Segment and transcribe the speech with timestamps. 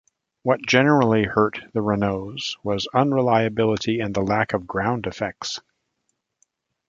[0.41, 5.59] What generally hurt the Renaults was unreliability, and the lack of ground effects.